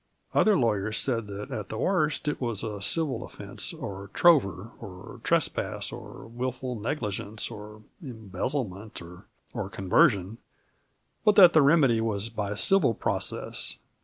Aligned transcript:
Other 0.33 0.57
lawyers 0.57 0.97
said 0.97 1.27
that 1.27 1.51
at 1.51 1.69
the 1.69 1.77
worst 1.77 2.27
it 2.27 2.41
was 2.41 2.63
a 2.63 2.81
civil 2.81 3.23
offense, 3.23 3.71
or 3.71 4.09
trover, 4.15 4.71
or 4.79 5.21
trespass, 5.23 5.91
or 5.91 6.25
wilful 6.25 6.73
negligence, 6.73 7.51
or 7.51 7.83
embezzlement, 8.03 8.99
or 8.99 9.69
conversion, 9.69 10.39
but 11.23 11.35
that 11.35 11.53
the 11.53 11.61
remedy 11.61 12.01
was 12.01 12.29
by 12.29 12.55
civil 12.55 12.95
process. 12.95 13.77